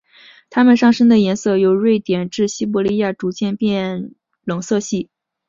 [0.49, 5.11] 它们上身的颜色由瑞典至西伯利亚逐渐变冷色系。